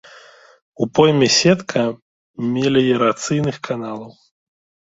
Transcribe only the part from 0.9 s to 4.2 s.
пойме сетка меліярацыйных каналаў.